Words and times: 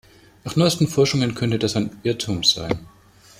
Nach 0.45 0.55
neuesten 0.55 0.87
Forschungen 0.87 1.35
könnte 1.35 1.59
das 1.59 1.75
ein 1.75 1.91
Irrtum 2.01 2.43
sein. 2.43 2.87